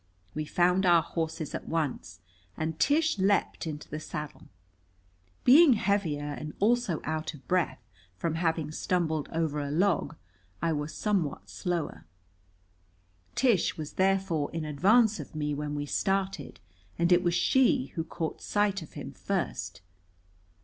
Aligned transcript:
We 0.33 0.45
found 0.45 0.83
our 0.87 1.03
horses 1.03 1.53
at 1.53 1.69
once, 1.69 2.21
and 2.57 2.79
Tish 2.79 3.19
leaped 3.19 3.67
into 3.67 3.87
the 3.87 3.99
saddle. 3.99 4.47
Being 5.43 5.73
heavier 5.73 6.33
and 6.39 6.55
also 6.59 7.01
out 7.03 7.35
of 7.35 7.47
breath 7.47 7.87
from 8.17 8.33
having 8.33 8.71
stumbled 8.71 9.29
over 9.31 9.59
a 9.59 9.69
log, 9.69 10.15
I 10.59 10.73
was 10.73 10.91
somewhat 10.91 11.51
slower. 11.51 12.07
Tish 13.35 13.77
was 13.77 13.93
therefore 13.93 14.51
in 14.51 14.65
advance 14.65 15.19
of 15.19 15.35
me 15.35 15.53
when 15.53 15.75
we 15.75 15.85
started, 15.85 16.59
and 16.97 17.11
it 17.11 17.21
was 17.21 17.35
she 17.35 17.91
who 17.93 18.03
caught 18.03 18.41
sight 18.41 18.81
of 18.81 18.93
him 18.93 19.11
first. 19.11 19.83